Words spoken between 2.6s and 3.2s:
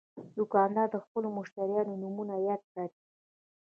ساتي.